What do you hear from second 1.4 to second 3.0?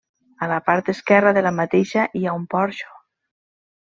la mateixa hi ha un porxo.